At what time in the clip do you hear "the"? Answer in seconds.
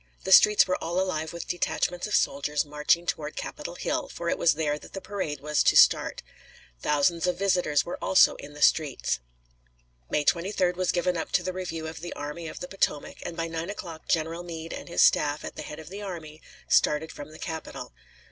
0.23-0.31, 4.93-4.99, 8.53-8.63, 11.43-11.53, 12.01-12.13, 12.61-12.67, 15.55-15.61, 15.89-16.01, 17.31-17.37